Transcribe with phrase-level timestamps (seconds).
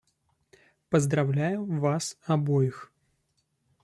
[0.89, 2.91] Поздравляю вас обоих.